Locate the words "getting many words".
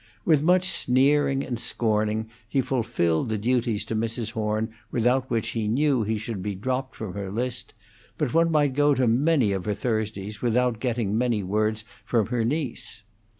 10.79-11.85